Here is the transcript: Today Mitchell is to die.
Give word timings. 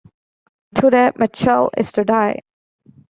Today 0.73 1.11
Mitchell 1.15 1.69
is 1.77 1.91
to 1.91 2.03
die. 2.03 2.39